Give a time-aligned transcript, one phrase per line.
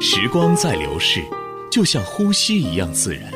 [0.00, 1.24] 时光在流逝，
[1.72, 3.32] 就像呼吸一样自然。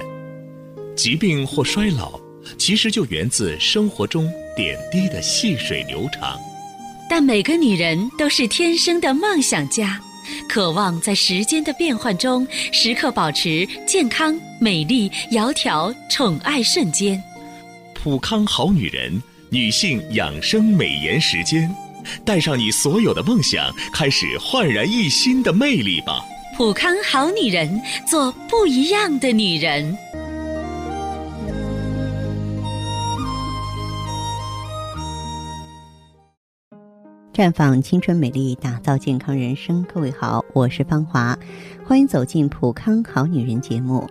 [0.94, 2.20] 疾病或衰老，
[2.56, 6.38] 其实就源自生活中点滴的细水流长。
[7.10, 10.00] 但每个女人都是天生的梦想家，
[10.48, 17.20] 渴望在时间的变换中，时刻保持健康、美丽、窈窕、宠爱瞬间。
[17.92, 19.20] 普康好女人，
[19.50, 21.68] 女性养生美颜时间，
[22.24, 26.24] 带上你所有的梦想，开始焕然一新的魅力吧！
[26.54, 29.96] 普康好女人，做不一样的女人。
[37.32, 39.82] 绽放青春美丽，打造健康人生。
[39.84, 41.36] 各位好，我是芳华，
[41.86, 44.06] 欢迎走进普康好女人节目。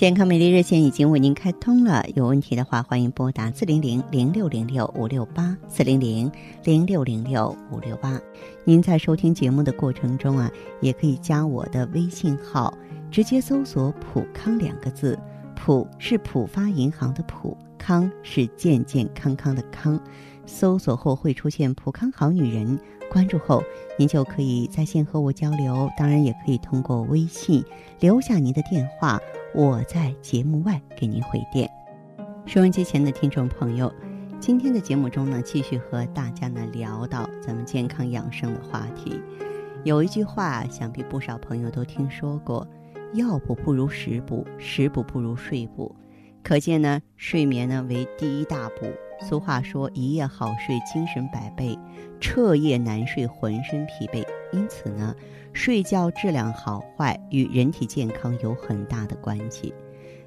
[0.00, 6.32] 健康美丽热线已经为您开通了，有问题的话欢迎拨打四零零零六零六五六八四零零
[6.64, 8.18] 零六零六五六八。
[8.64, 10.50] 您在收听节目的过程中啊，
[10.80, 12.72] 也可以加我的微信号，
[13.10, 15.18] 直接搜索“普康”两个字，
[15.54, 20.00] 普是浦发银行的普，康是健健康康的康。
[20.46, 22.80] 搜索后会出现“普康好女人”，
[23.12, 23.62] 关注后
[23.98, 25.90] 您就可以在线和我交流。
[25.98, 27.62] 当然，也可以通过微信
[28.00, 29.20] 留下您的电话，
[29.52, 31.68] 我在节目外给您回电。
[32.46, 33.92] 收音机前的听众朋友，
[34.38, 39.20] 今天的节目中呢，继续和大家呢聊到咱们健康养生的话题。
[39.82, 42.64] 有一句话，想必不少朋友都听说过
[43.14, 45.92] ：“药补不如食补，食补不如睡补。”
[46.44, 48.86] 可见呢，睡眠呢为第一大补。
[49.20, 51.76] 俗话说：“一夜好睡，精神百倍；
[52.20, 55.14] 彻夜难睡，浑身疲惫。”因此呢，
[55.52, 59.74] 睡觉质量好坏与人体健康有很大的关系。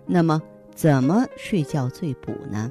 [0.06, 0.42] 那么，
[0.76, 2.70] 怎么睡觉最补呢？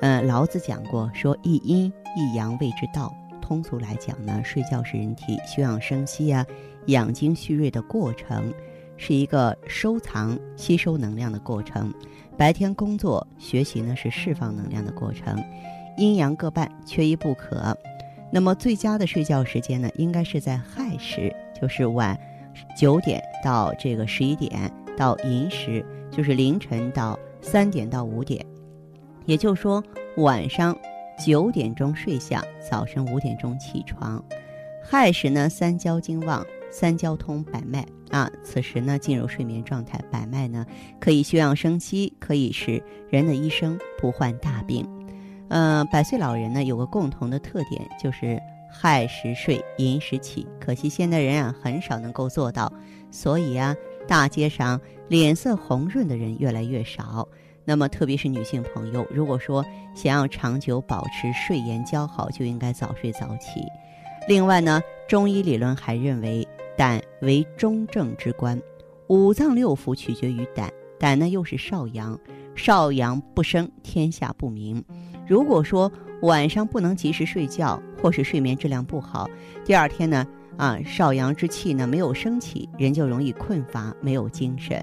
[0.00, 3.14] 嗯，老子讲过，说一阴一阳谓之道。
[3.40, 6.46] 通俗来讲呢，睡觉是人体休养生息啊、
[6.86, 8.52] 养精蓄锐的过程，
[8.96, 11.92] 是一个收藏、吸收能量的过程。
[12.38, 15.42] 白天工作学习呢是释放能量的过程，
[15.98, 17.76] 阴阳各半，缺一不可。
[18.32, 22.18] 那么最佳的睡觉时间呢，应该是在亥时，就是晚
[22.76, 28.44] 九点到这个十一点到寅时，就是凌晨到三点到五点。
[29.26, 29.82] 也就是说，
[30.16, 30.76] 晚上
[31.24, 34.22] 九点钟睡下，早晨五点钟起床。
[34.82, 36.44] 亥时呢，三焦经旺。
[36.70, 40.66] 三焦通百脉啊，此时呢进入睡眠状态，百脉呢
[40.98, 44.84] 可以休养生息，可以使人的一生不患大病。
[45.50, 48.36] 嗯，百岁老人呢有个共同的特点，就是
[48.74, 50.46] 亥时睡，寅时起。
[50.60, 52.72] 可惜现代人啊很少能够做到，
[53.10, 53.74] 所以啊
[54.08, 57.26] 大街上脸色红润的人越来越少。
[57.64, 59.64] 那么特别是女性朋友，如果说
[59.94, 63.60] 想要长久保持睡颜姣好，就应该早睡早起。
[64.28, 66.46] 另外呢，中医理论还认为。
[66.76, 68.60] 胆为中正之官，
[69.06, 70.68] 五脏六腑取决于胆。
[70.98, 72.18] 胆呢又是少阳，
[72.56, 74.84] 少阳不生，天下不明。
[75.24, 75.88] 如果说
[76.24, 79.28] 晚上不能及时睡觉，或是睡眠质量不好，
[79.62, 80.26] 第二天呢
[80.56, 84.82] 啊少阳之气呢没有升起，人就容易困乏，没有精神。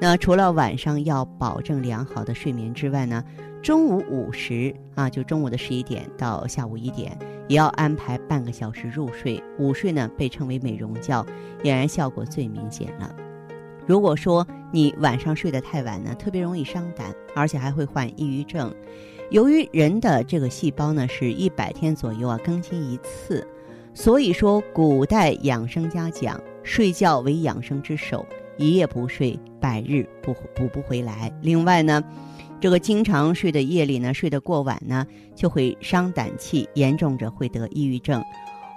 [0.00, 3.22] 那除了晚上要保证良好的睡眠之外呢，
[3.62, 7.16] 中午午时啊，就中午的十一点到下午一点。
[7.48, 11.22] 也要安排半个小时入睡，午睡呢被称为美容觉，
[11.62, 13.14] 俨然效果最明显了。
[13.86, 18.74] 如果说你晚上睡得太晚呢，特别容易伤胆，而且还会患抑郁症。
[19.30, 23.46] 由于人的这个细胞呢是一百天左右啊更新一次，
[23.94, 31.32] 所以说古代养生家讲，睡觉为养生之首，一夜不睡，百日不补不回来。
[31.42, 32.02] 另外呢。
[32.60, 35.06] 这个经常睡的夜里呢，睡得过晚呢，
[35.36, 38.20] 就会伤胆气，严重者会得抑郁症。《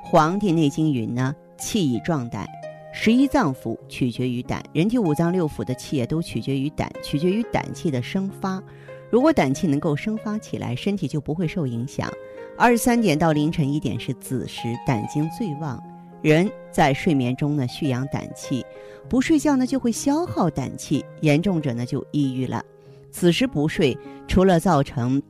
[0.04, 2.48] 黄帝内经》云呢：“气以壮胆，
[2.94, 4.64] 十一脏腑取决于胆。
[4.72, 8.62] 人体五脏六腑的气也都取决于胆，取决于胆气的生发。
[9.12, 12.10] 如果胆气能够生发起来，身体就不会受影响。
[12.58, 15.82] 二十三点到凌晨一点是子时，胆经最旺。
[16.22, 18.64] 人在睡眠中呢，蓄养胆气；
[19.10, 22.64] 不睡觉呢，就会消耗胆气，严重者呢就抑郁了。”
[23.12, 23.98] 此时不睡，
[24.28, 25.22] 除了造成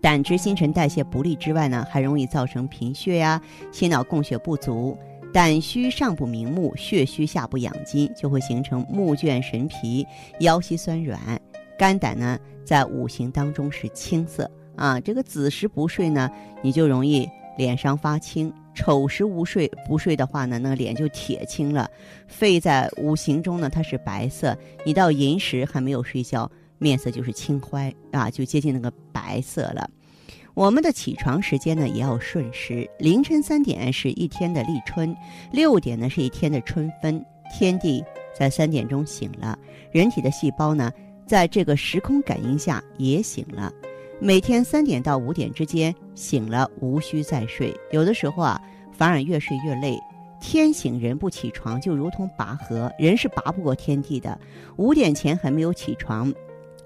[0.00, 3.40] 胆汁新陈代谢不利之外呢，还容易造成贫血呀、
[3.70, 4.98] 心脑供血不足。
[5.32, 10.04] 胆虚上不明目，血虚下不养筋，就会形成目眩神疲、
[10.40, 11.40] 腰膝酸软。
[11.80, 15.00] 肝胆呢，在五行当中是青色啊。
[15.00, 16.30] 这个子时不睡呢，
[16.62, 21.90] 你就容易脸上发青；丑时无睡不睡的话呢，那个脸就铁青了。
[22.28, 24.54] 肺在五行中呢，它是白色，
[24.84, 26.50] 你到寅时还没有睡觉。
[26.76, 29.88] 面色就是青灰啊，就接近那个白色了。
[30.52, 35.16] 我们的起床时间呢也要顺时，凌晨三点是一天的立春，
[35.50, 38.04] 六点呢是一天的春分，天地
[38.38, 39.58] 在三点钟醒了，
[39.90, 40.92] 人体的细胞呢，
[41.30, 43.72] 在这个时空感应下也醒了。
[44.18, 47.72] 每天三点到五点之间醒了，无需再睡。
[47.92, 48.60] 有的时候啊，
[48.90, 49.96] 反而越睡越累。
[50.40, 54.36] 天醒人不起床，就如同拔河，人是拔不过天地的。
[54.74, 56.34] 五点前还没有起床，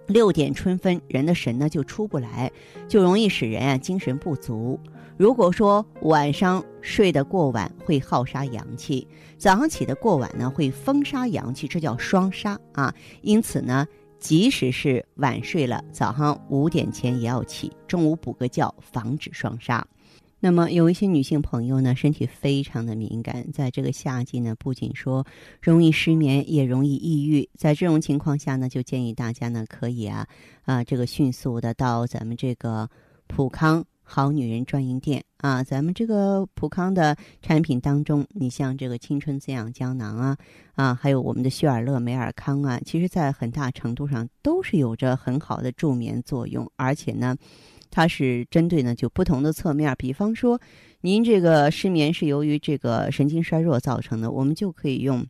[0.09, 2.53] 六点春分，人的神呢就出不来，
[2.87, 4.79] 就容易使人啊精神不足。
[5.17, 9.09] 如果说晚上睡得过晚，会耗杀阳气；
[9.39, 12.95] 早上起得过晚呢，会风杀阳气，这叫双杀啊。
[13.23, 13.87] 因此呢，
[14.25, 19.87] 即使是晚睡了，早上五点前也要起，中午补个觉，防止双杀。
[20.41, 25.27] 那么有一些女性朋友呢，身体非常的敏感，在这个夏季呢，不仅说
[25.61, 27.47] 容易失眠，也容易抑郁。
[27.59, 30.27] 在这种情况下呢，就建议大家呢，可以啊
[30.63, 32.89] 啊，这个迅速的到咱们这个
[33.27, 40.37] 普康好女人专营店啊，咱们这个普康的产品当中，你像这个青春滋养胶囊啊
[40.75, 47.35] 啊，还有我们的旭尔乐美尔康啊，其实在很大程度上都是有着很好的助眠作用，而且呢。
[47.91, 50.61] 它是针对呢，就不同的侧面，比方说，
[51.03, 55.25] 您这个失眠是由于这个神经衰弱造成的，我们就可以用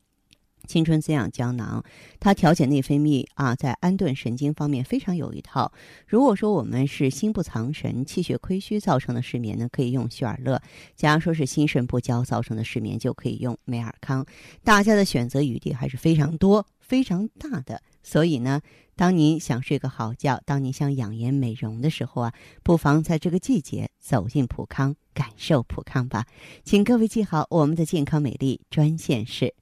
[0.66, 1.82] 青春滋养胶囊，
[2.19, 5.72] 它调节内分泌啊，在安顿神经方面非常有一套。
[6.06, 10.58] 如果说我们是心不藏神、气血亏虚造成的失眠呢，可以用血尔乐；
[10.96, 14.25] 假如说是心肾不交造成的失眠，就可以用美尔康。
[14.62, 18.61] 大家的选择余地还是非常多、非常大的，所以呢。
[18.96, 22.32] 当您想睡个好觉，当您想养颜美容的时候啊，
[22.62, 26.26] 不妨在这个季节走进普康，感受普康吧。
[26.62, 29.52] 请各位记好，我们的健康美丽专线是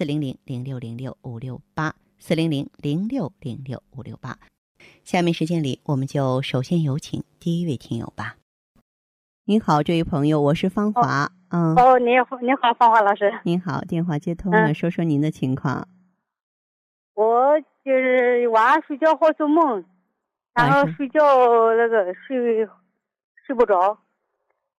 [0.00, 4.38] 四零零零六零六五六八四零零零六零六五六八。
[5.04, 8.36] 下面时间里，我们就首先有请第一位听友吧。
[9.44, 11.30] 您好，这位朋友，我是芳华。
[11.50, 11.74] 嗯。
[11.74, 13.30] 哦，您好，你好，芳华老师。
[13.44, 15.86] 您好，电话接通了，说说您的情况。
[17.12, 19.84] 我就是晚上睡觉好做梦，
[20.54, 21.20] 然后睡觉
[21.76, 22.66] 那个睡
[23.44, 23.98] 睡不着，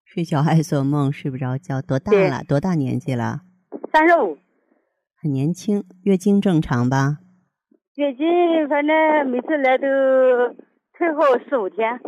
[0.03, 1.79] 睡觉爱做梦，睡不着觉。
[1.79, 2.44] 多大了？
[2.44, 3.41] 多大年纪了？
[3.94, 4.35] 三十五。
[5.21, 5.83] 很年轻。
[6.01, 7.19] 月经正常吧？
[7.94, 8.25] 月经
[8.68, 9.85] 反正每次来都
[10.97, 12.00] 退后四五天。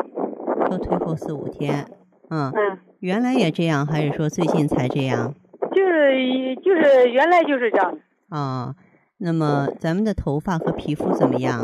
[0.67, 1.85] 都退后四五天。
[2.29, 2.51] 嗯。
[2.55, 2.79] 嗯。
[3.01, 5.35] 原来也这样，还是说最近才这样？
[5.75, 7.99] 就是就是原来就是这样。
[8.29, 8.73] 啊。
[9.19, 11.61] 那么咱们的头发和皮肤怎么样？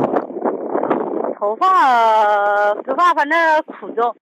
[1.39, 4.13] 头发头发反正枯燥，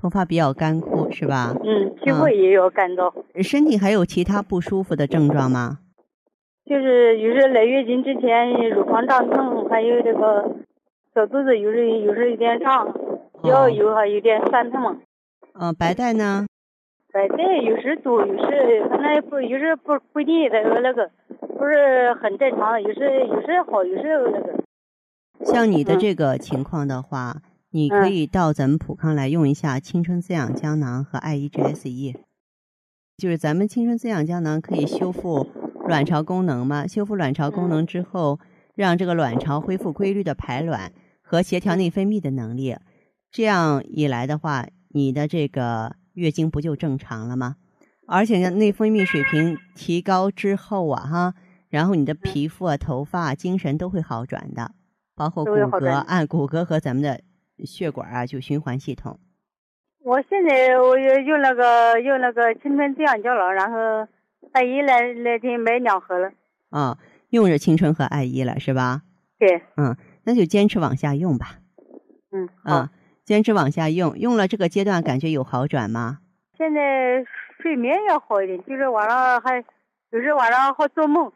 [0.00, 1.54] 头发比较干枯是吧？
[1.62, 3.12] 嗯，皮肤也有干燥。
[3.42, 5.80] 身体还有其他不舒服的症状吗？
[6.66, 10.56] 就是有时来月经之前乳房胀痛，还有这个
[11.14, 12.92] 小肚子有时有时有点胀，
[13.44, 14.98] 腰有还有点酸痛。
[15.54, 16.46] 嗯，白带呢？
[17.12, 21.10] 白带有时多，有时反正不有时不不一定那个那个。
[21.58, 24.62] 不是很正常，有时有时好，有时那个。
[25.42, 27.36] 像你的这个情况的话，
[27.70, 32.14] 你可以到咱们普康来用一下青春滋养胶囊和爱 E G S E。
[33.16, 35.46] 就是咱们青春滋养胶囊可以修复
[35.86, 36.86] 卵巢功能嘛？
[36.86, 38.38] 修复卵巢功能之后，
[38.74, 40.92] 让这个卵巢恢复规律的排卵
[41.22, 42.76] 和协调内分泌的能力。
[43.30, 47.56] 这样一来的话，你的这个月经不就正常了吗？
[48.06, 51.34] 而且呢，内分泌水平提高之后啊，哈。
[51.68, 54.70] 然后你的皮肤啊、头发、啊精神都会好转的，
[55.16, 57.20] 包括骨骼，按骨骼和咱们的
[57.64, 59.18] 血管啊，就循环系统。
[60.04, 64.06] 我现在我用那个用那个青春滋养胶囊，然后
[64.52, 66.30] 爱姨来那天买两盒了。
[66.70, 66.98] 啊，
[67.30, 69.02] 用着青春和爱伊了是吧？
[69.38, 69.62] 对。
[69.76, 71.58] 嗯，那就坚持往下用吧。
[72.32, 72.48] 嗯。
[72.62, 72.90] 啊，
[73.24, 76.18] 坚持往下用，用了这个阶段感觉有好转吗？
[76.56, 77.24] 现在
[77.60, 79.62] 睡眠要好一点，就是晚上还
[80.10, 81.30] 有时晚上好做梦。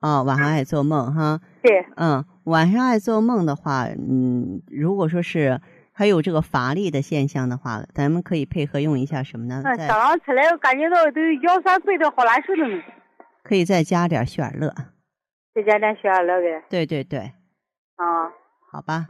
[0.00, 1.40] 哦，晚上爱做梦哈。
[1.62, 1.86] 对。
[1.96, 5.60] 嗯，晚上爱做梦的话，嗯，如果说是
[6.02, 9.62] 还有这个乏力的现象的话，咱们可以配合用一下什么呢？
[9.64, 12.82] 嗯，早上起来我感觉到都腰酸背痛，好难受的。
[13.44, 14.74] 可以再加点雪尔乐。
[15.54, 16.64] 再加点雪尔乐呗。
[16.68, 17.20] 对对对。
[17.94, 18.26] 啊。
[18.72, 19.06] 好吧。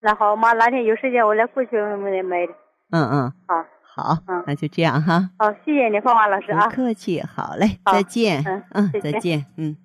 [0.00, 2.54] 那好，妈哪天有时间我来过去买买的。
[2.90, 3.32] 嗯嗯。
[3.46, 3.66] 好。
[3.82, 4.18] 好。
[4.26, 5.28] 嗯，那就这样哈。
[5.38, 6.70] 好，谢谢你，芳华老师啊。
[6.70, 8.42] 不客气，好嘞，再见。
[8.46, 9.76] 嗯嗯，再见，嗯。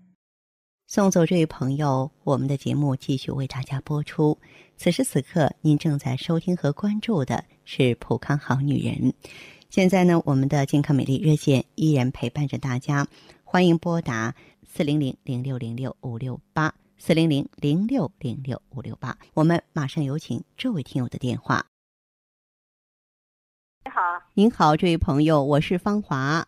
[0.90, 4.40] 送走这位朋友，我们的节目继续为大家播出。
[4.76, 8.96] 此时此刻，您正在收听和关注的是《普康好女人》。
[9.70, 13.06] 现在呢，我们的健康美丽热线依然陪伴着大家，
[13.44, 14.34] 欢迎拨打
[14.68, 19.16] 四零零零六零六五六八四零零零六零六五六八。
[19.36, 21.68] 我们马上有请这位听友的电话。
[23.86, 24.02] 你好，
[24.34, 26.18] 您好，这位朋友，我是芳华。
[26.18, 26.48] 啊。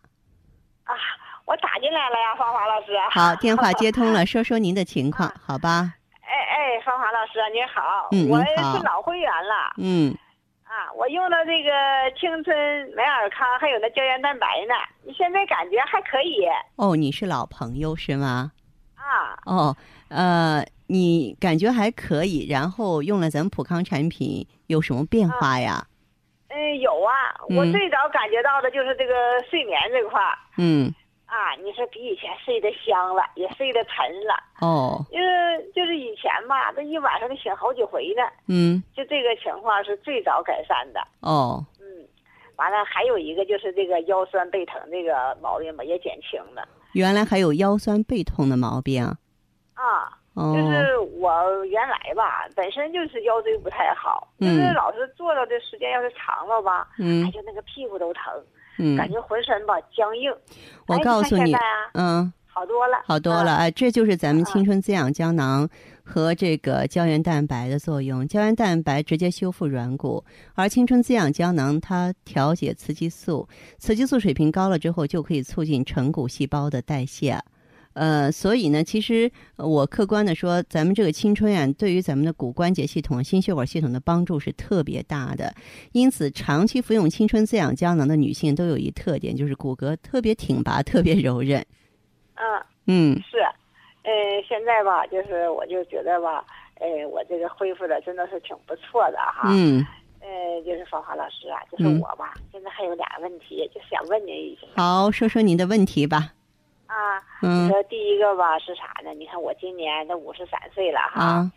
[1.51, 2.93] 我打进来了呀，芳华老师。
[3.09, 5.93] 好，电话接通了， 说说您的情况，好吧？
[6.21, 10.15] 哎哎，芳华老师您好，嗯我是老会员了嗯，
[10.63, 11.69] 啊，我用了这个
[12.17, 12.55] 青春
[12.95, 18.53] 美尔康，还有那胶原蛋白呢，你现在感觉还可以哦，你是老朋友是吗？
[18.95, 19.35] 啊。
[19.45, 19.75] 哦，
[20.07, 25.85] 呃，你感觉还可以，然后用了咱们普康产品有什么变化呀？
[26.47, 27.11] 嗯，有啊，
[27.49, 29.13] 我嗯最早感觉到的就是这个
[29.49, 30.93] 睡眠这块儿嗯，
[31.31, 33.93] 啊，你说比以前睡得香了，也睡得沉
[34.27, 34.35] 了。
[34.59, 40.99] 哦，因为就是以前吧，这一晚上得醒好几回呢，嗯，就这个情况是最早改善的。
[41.21, 42.05] 哦，嗯，
[42.57, 49.05] 完了还有一个就是这个腰酸背疼这个毛病吧，也减轻了原来还有腰酸背痛的毛病。
[49.73, 50.17] 啊。
[50.33, 58.23] 哦，就是我原来吧，本身就是腰椎不太好，嗯就是老是坐着的时间要是长了吧，嗯哎，就那个屁股都疼，
[58.79, 60.33] 嗯，感觉浑身吧僵硬。
[60.87, 61.53] 我哎告诉你
[61.93, 63.57] 嗯，好多了，好多了，啊。
[63.57, 65.67] 哎，这就是咱们啊青春滋养胶囊
[66.03, 68.25] 和这个胶原蛋白的作用。
[68.25, 70.23] 胶原蛋白直接修复软骨，
[70.55, 73.47] 而青春滋养胶囊它调节雌激素，
[73.79, 77.37] 雌激素水平高了之后，就可以促进成骨细胞的代谢。
[77.93, 85.53] 呃，所以呢，其实呃我客观的说，咱们这个青春呀，对于咱们的骨关节系统、心血管系统的帮助是特别大的。
[85.91, 91.65] 因此，长期服用青春滋养胶囊的女性都有一特点，就是骨骼特别挺拔、特别柔韧。
[92.35, 93.37] 嗯，嗯是，
[94.03, 94.11] 呃，
[94.47, 96.45] 现在吧，就是我就觉得吧，
[96.79, 99.49] 呃，我这个恢复的真的是挺不错的哈。
[99.49, 99.85] 嗯，
[100.21, 100.27] 呃，
[100.65, 106.33] 就是芳华老师啊，就是嗯我吧，现在还有俩问题，就想问您一下好，说说您的问题吧。
[106.91, 107.17] 啊。
[107.41, 109.13] 你嗯说第一个吧是啥呢？
[109.13, 111.51] 你看我今年都五十三岁了哈，啊，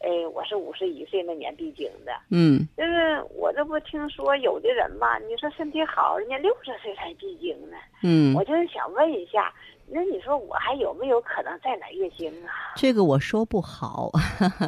[0.00, 9.52] 哎，我是五十一岁那年闭经的，嗯就是我这不听说有的人吧，你说身体好，人家六十岁才闭经呢，嗯我，就是想问一下，
[9.88, 12.74] 那你说我还有没有可能再来月经啊？
[12.76, 14.10] 这个我说不好，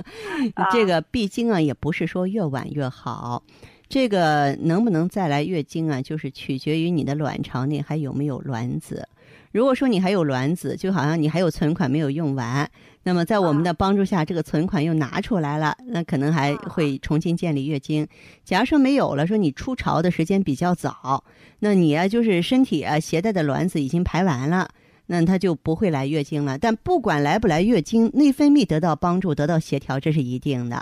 [0.72, 3.42] 这个闭经啊，也不是说越晚越好。
[3.88, 9.08] 这个能不能再来月经啊，就是取决于你的卵巢内还有没有卵子。
[9.52, 12.68] 如果说你还有卵子，就好像你还有存款没有用完，
[13.02, 18.06] 那么在我们的帮助下，这个存款又拿出来了，那可能还会重新建立月经。
[18.44, 21.24] 假如说没有了，说你初潮的时间比较早，
[21.60, 24.68] 那你啊就是身体啊携带的卵子已经排完了。
[25.06, 26.58] 那它就不会来月经了。
[26.58, 30.76] 但不管来不来月经，内分泌得到帮助、得到协调，这是一定的。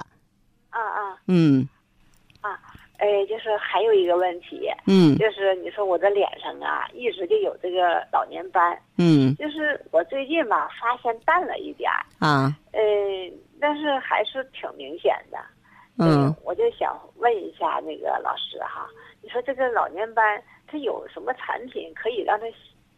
[0.71, 1.69] 啊啊，嗯
[2.99, 12.81] 哎，就是还有一个问题，嗯就是你说我的脸上啊，一直就有这个老年斑，嗯就是我最近吧发现淡了一点儿，啊呃，
[13.61, 15.39] 但是还是挺明显的。
[15.97, 18.87] 嗯呃，我就想问一下那个老师哈，
[19.23, 22.47] 你说这个老年斑它有什么产品可以让它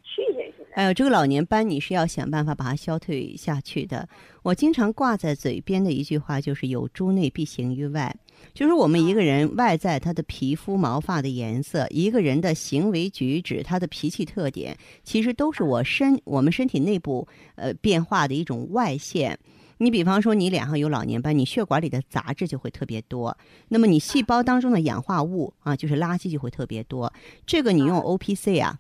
[0.03, 0.69] 去下去呢？
[0.77, 4.09] 哎呦，这个老年斑你是要想办法把它消退下去的。
[4.43, 8.15] 我经常挂在嘴边的一句话就是“有诸内必行于外”，
[8.55, 19.39] 就是我们一个人外在他的皮肤毛发的颜色，一个人的行为举止，他的脾气特点，其实都是我身我们身体内部呃变化的一种外现。
[19.79, 23.37] 你比方说，你脸上有老年斑，你血管里的杂质就会特别多，
[23.69, 27.13] 那么你细胞当中的氧化物啊，就是垃圾就会特别多。
[27.45, 28.79] 这个你用 O P C 啊。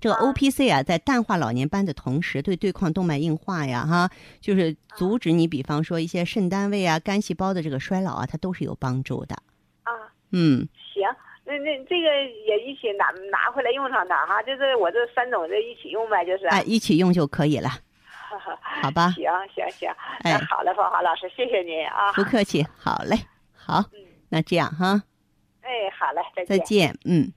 [0.00, 4.08] 这个 O P C 啊，在淡化老年斑的同时，对对抗动脉硬化呀，哈，
[4.40, 9.34] 就是阻止你，比方说一些肾单位啊、肝细胞的这个衰老啊，它都是有帮助的。
[9.82, 9.90] 啊，
[10.30, 11.02] 嗯，行，
[11.44, 12.08] 那那这个
[12.46, 16.46] 也一起拿拿回来用上它哈，就是我这三种这一起用呗，就是。
[16.46, 17.68] 哎，一起用就可以了，
[18.82, 19.10] 好吧？
[19.16, 19.90] 行行行，
[20.20, 22.12] 哎好嘞，芳华老师，谢谢您啊。
[22.12, 23.16] 不客气，好嘞，
[23.52, 23.84] 好，
[24.28, 25.02] 那这样哈，
[25.62, 27.32] 哎，好嘞，再再见，嗯。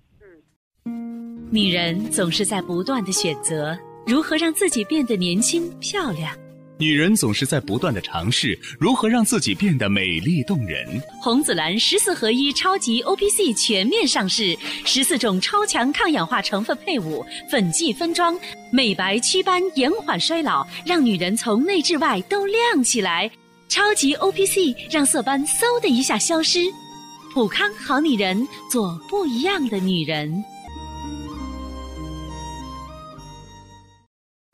[1.51, 6.33] 女人总是在不断的选择如何让自己变得年轻漂亮。
[6.77, 10.87] 女人总是在不断的尝试如何让自己变得美丽动人。
[11.21, 18.35] 红紫蓝十四合一超级 O P C 全面上市，十四种超强抗氧化成分配伍，粉剂分装，
[18.71, 23.29] 美白祛斑，延缓衰老，让女人从内至外都亮起来。
[23.67, 26.61] 超级 O P C 让色斑嗖的一下消失。
[27.33, 30.43] 普康好女人，做不一样的女人。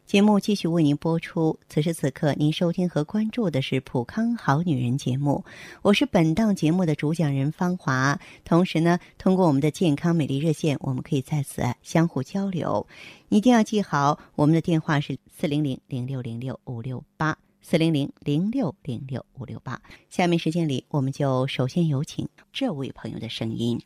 [0.07, 1.59] 节目继续为您播出。
[1.67, 5.43] 此时此刻，您收听和关注的是《普康好女人》节目，
[5.81, 8.17] 我是本档节目的主讲人芳华。
[8.45, 12.87] 同时呢，通过我们的健康美丽热线，我们可以在此相互交流。
[13.27, 19.77] 一定要记好，我们的电话是四零零零六零六五六八四零零零六零六五六八。
[20.09, 23.77] 下面时间里，我们就首先有请这位朋友的声音。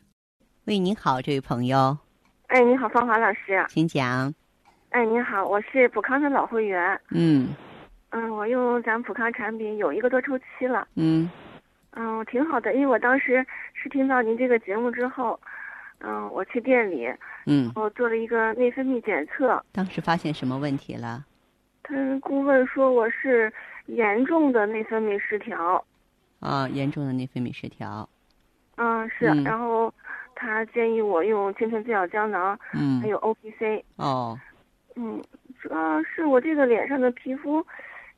[0.66, 1.98] 喂，您好，这位朋友，
[2.46, 3.66] 哎，你好，芳华老师。
[3.68, 4.32] 请讲。
[4.92, 7.00] 哎，您好，我是普康的老会员。
[7.12, 7.48] 嗯
[8.10, 10.86] 嗯，我用咱普康产品有一个多周期了。
[10.96, 11.30] 嗯
[11.92, 15.40] 嗯，挺好的，因为我当时是听到您这个节目之后，
[16.00, 17.10] 嗯，我去店里，
[17.46, 21.24] 嗯，我做了一个内分泌检测，当时发现什么问题了？
[21.82, 23.50] 他顾问说我是
[23.86, 25.82] 严重的内分泌失调。
[26.40, 28.06] 啊，严重的内分泌失调。
[28.76, 29.92] 嗯，是，嗯然后
[30.34, 33.82] 他建议我用青春滋养胶囊，嗯还有 O P C。
[33.96, 34.38] 哦
[34.96, 35.22] 嗯，
[35.60, 37.64] 主要是我这个脸上的皮肤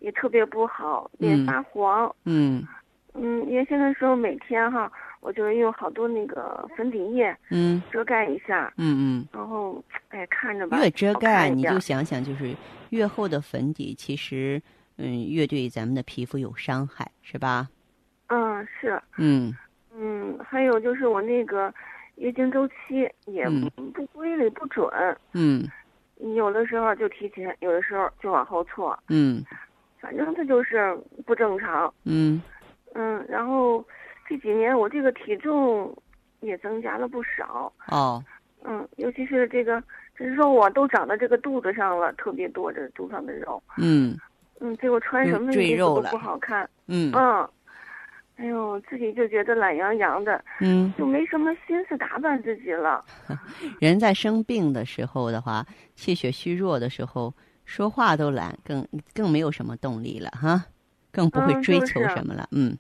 [0.01, 2.15] 也特别不好，脸嗯发黄。
[2.25, 2.67] 嗯
[3.15, 4.91] 嗯，原先的时候每天哈，
[5.21, 12.53] 我就用好多那个粉底液嗯遮盖一下，嗯嗯然后哎看着吧，嗯，越遮盖你就想想，就是
[12.91, 14.61] 越厚的粉底，其实
[14.99, 17.69] 嗯越对咱们的皮肤有伤害，是吧？
[18.29, 19.53] 嗯是嗯
[19.97, 21.73] 嗯，还有就是我那个
[22.17, 24.89] 月经周期也嗯不规律不准，
[25.35, 25.63] 嗯
[26.33, 29.45] 有的时候就提前，有的时候就往后错，嗯
[30.01, 31.93] 反正他就是不正常。
[32.05, 32.43] 嗯
[32.95, 33.85] 嗯，然后
[34.29, 35.95] 这几年我这个体重
[36.41, 37.73] 也增加了不少。
[37.89, 38.23] 哦
[38.65, 39.83] 嗯，尤其是这个
[40.17, 43.63] 这肉啊，都长到这个肚子上了，特别多这肚上的肉。
[43.77, 44.17] 嗯
[44.61, 46.69] 嗯，结果穿什么衣服都不好看。
[46.87, 47.49] 嗯嗯，
[48.37, 53.05] 哎呦，自己就觉得懒洋洋的，嗯，就没什么心思打扮自己了。
[53.81, 55.65] 人在生病的时候的话，
[55.95, 57.33] 气血虚弱的时候，
[57.65, 60.65] 说话都懒，更更没有什么动力了哈，
[61.13, 62.49] 更不会嗯追求什么了。
[62.51, 62.77] 嗯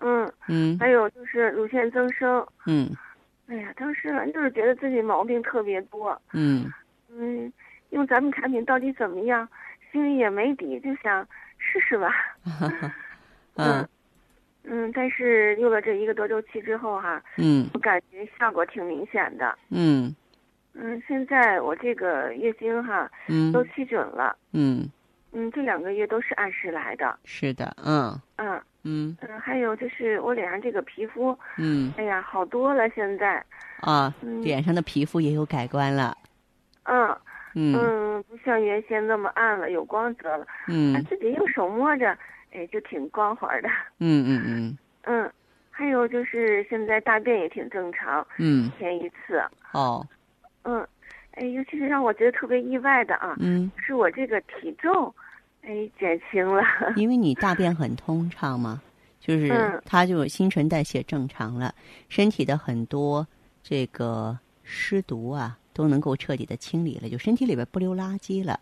[0.00, 2.46] 嗯，嗯还有就是乳腺增生。
[2.66, 2.90] 嗯
[3.46, 6.20] 哎呀，当时反正就是觉得自己毛病特别多。
[6.32, 6.70] 嗯
[7.10, 7.50] 嗯，
[7.90, 9.48] 用咱们产品到底怎么样，
[9.92, 11.26] 心里也没底，就想
[11.58, 12.10] 试试吧。
[13.56, 13.88] 嗯
[14.64, 19.56] 嗯，但是用了这一个多周期之后哈、嗯我感觉效果挺明显的。
[19.70, 20.14] 嗯
[20.74, 24.36] 嗯，现在我这个月经哈嗯都期准了。
[24.52, 24.88] 嗯，
[25.32, 27.16] 嗯，这两个月都是按时来的。
[27.24, 33.44] 是的，嗯嗯嗯嗯，还有就是我脸上这个皮肤，嗯哎呀，好多了现在。
[33.80, 36.16] 啊，嗯脸上的皮肤也有改观了。
[36.84, 37.16] 嗯
[37.54, 40.46] 嗯嗯，不像原先那么暗了，有光泽了。
[40.68, 42.16] 嗯自己用手摸着，
[42.54, 43.68] 哎，就挺光滑的。
[43.98, 45.32] 嗯嗯嗯嗯，
[45.70, 49.42] 还有就是现在大便也挺正常，嗯一天一次。
[49.72, 50.06] 哦
[50.62, 50.86] 嗯，
[51.32, 55.12] 哎，尤其是让我觉得特别意外的啊，嗯，是我这个体重，
[55.62, 56.62] 哎，减轻了。
[56.96, 58.80] 因为你 大便很通畅嘛，
[59.20, 61.74] 就是嗯它就新陈代谢正常了，
[62.08, 63.26] 身体的很多
[63.62, 68.58] 这个湿毒啊都能够彻底的清理了，就身体里边不留垃圾了。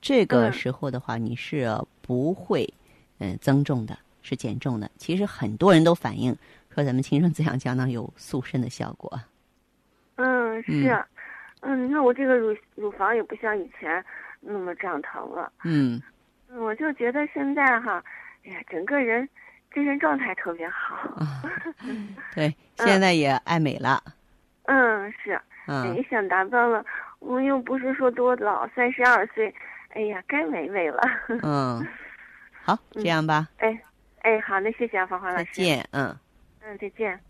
[0.00, 1.68] 这个嗯时候的话，你是
[2.02, 2.68] 不会
[3.18, 4.90] 嗯增重的，是减重的。
[4.96, 6.36] 其实很多人都反映
[6.74, 9.18] 说咱们青春滋养胶囊有塑身的效果。
[10.16, 11.04] 嗯，是，
[11.60, 14.04] 嗯，你看我这个乳乳房也不像以前
[14.40, 15.52] 那么胀疼了。
[15.64, 16.00] 嗯
[16.48, 18.02] 嗯，我就觉得现在哈，
[18.44, 19.28] 哎呀，整个人
[19.74, 20.96] 精神状态特别好。
[21.16, 21.42] 啊，
[22.34, 24.02] 对， 现在也爱美了。
[24.64, 26.84] 嗯，是，嗯也想打扮了。
[27.18, 29.52] 我又不是说多老，三十二岁，
[29.90, 31.00] 哎呀，该美美了。
[31.42, 31.86] 嗯，
[32.66, 33.68] 好，这样吧，哎，
[34.22, 35.44] 哎，好，那谢谢啊，芳华老师。。
[35.54, 35.88] 再见。
[35.92, 36.16] 嗯。
[36.62, 37.20] 嗯，再见。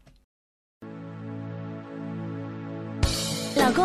[3.54, 3.84] 老公，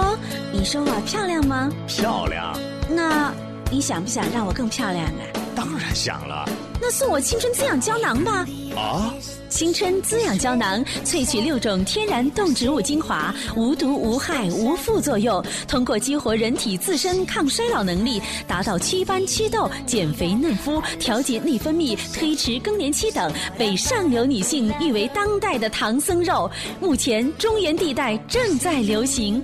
[0.53, 1.69] 你说我漂亮吗？
[1.89, 2.57] 漂亮，
[2.89, 3.33] 那
[3.69, 5.21] 你想不想让我更漂亮啊？
[5.53, 6.45] 当然想了
[6.81, 8.45] 那送我青春滋养胶囊吧。
[8.75, 9.13] 啊！
[9.49, 26.49] 青春滋养胶囊萃取六种天然动植物精华，无毒无害无副作用，通过激活人体自身抗衰老能力，达到祛斑祛痘、减肥嫩肤、调节内分泌、推迟更年期等，被上流女性誉为当代的唐僧肉。
[26.79, 29.43] 目前中原地带正在流行。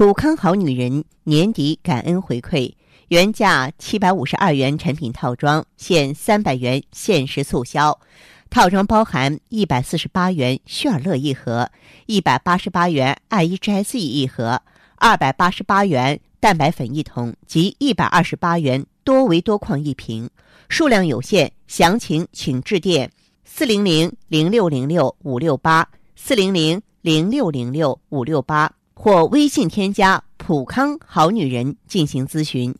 [0.00, 2.72] 普康好女人年底感恩回馈，
[3.08, 8.00] 原价七百五十二元产品套装，现三百元限时促销。
[8.48, 11.70] 套装包含一百四十八元旭尔乐一盒，
[12.06, 14.62] 一百八十八元爱伊 GSE 一盒，
[14.96, 20.30] 二百八十八元蛋白粉一桶及一百二十八元多维多矿一瓶，
[20.70, 23.10] 数量有限，详情请致电
[23.44, 25.86] 四零零零六零六五六八
[26.16, 28.72] 四零零零六零六五六八。
[29.02, 32.74] 或微信添加“普康好女人”进行咨询。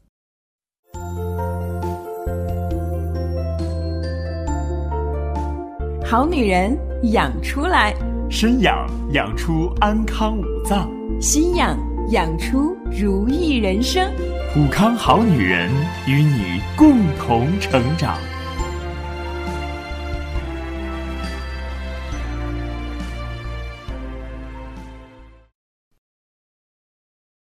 [6.04, 6.76] 好女人
[7.14, 7.94] 养出来，
[8.28, 10.90] 身养养出安康五脏，
[11.22, 11.74] 心养
[12.10, 14.06] 养出如意人生。
[14.52, 15.70] 普康好女人
[16.06, 18.18] 与你共同成长。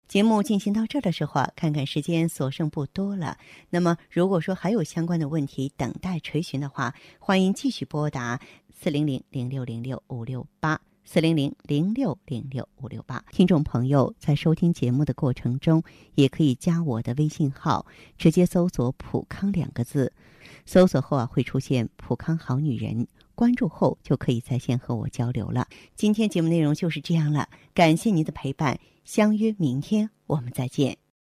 [0.07, 3.37] 节目进行到这儿的时候啊，看看时间所剩不多了。
[3.69, 8.39] 那么，如果说还有相关的问题等待垂询的话，欢迎继续拨打
[8.71, 13.21] 四零零零六零六五六八四零零零六零六五六八。
[13.33, 15.83] 听众朋友在收听节目的过程中，
[16.15, 17.85] 也可以加我的微信号，
[18.17, 20.13] 直接搜索“普康”两个字，
[20.65, 23.05] 搜索后啊会出现“普康好女人”。
[23.37, 25.67] 关注后就可以在线和我交流了。
[25.95, 31.06] 今天节目内容就是这样了，感谢您的陪伴，相约明天我们再见。